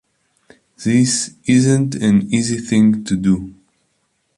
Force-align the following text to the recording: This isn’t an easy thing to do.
This 0.83 1.35
isn’t 1.45 1.93
an 1.93 2.23
easy 2.33 2.57
thing 2.57 3.03
to 3.03 3.15
do. 3.15 3.53